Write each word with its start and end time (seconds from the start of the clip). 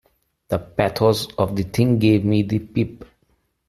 The 0.47 0.57
pathos 0.57 1.27
of 1.35 1.55
the 1.55 1.61
thing 1.61 1.99
gave 1.99 2.25
me 2.25 2.41
the 2.41 2.57
pip. 2.57 3.05